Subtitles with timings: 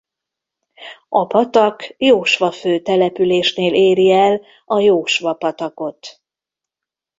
[1.09, 6.21] A patak Jósvafő településnél éri el a Jósva-patakot.